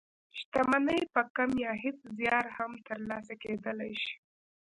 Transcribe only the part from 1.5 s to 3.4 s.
يا هېڅ زيار هم تر لاسه